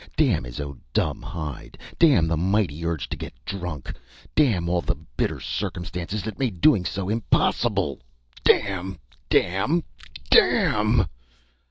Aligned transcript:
Damn 0.17 0.45
his 0.45 0.59
own 0.59 0.81
dumb 0.93 1.21
hide! 1.21 1.77
Damn 1.99 2.25
the 2.27 2.35
mighty 2.35 2.83
urge 2.83 3.07
to 3.09 3.15
get 3.15 3.33
drunk! 3.45 3.93
Damn 4.33 4.67
all 4.67 4.81
the 4.81 4.95
bitter 5.15 5.39
circumstances 5.39 6.23
that 6.23 6.39
made 6.39 6.59
doing 6.59 6.85
so 6.85 7.07
impossible. 7.07 8.01
Damn! 8.43 8.97
Damn! 9.29 9.83
Damn! 10.31 11.05